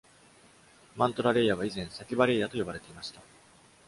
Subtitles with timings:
[0.95, 3.21] マントラレイヤは以前、サキバレイヤと呼ばれていました。